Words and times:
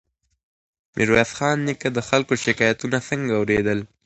ميرويس 0.95 1.31
خان 1.37 1.57
نيکه 1.65 1.89
د 1.93 1.99
خلګو 2.07 2.35
شکایتونه 2.45 2.97
څنګه 3.09 3.33
اورېدل؟ 3.39 3.79